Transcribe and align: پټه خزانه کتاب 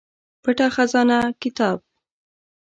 پټه 0.43 0.67
خزانه 0.75 1.19
کتاب 1.41 1.79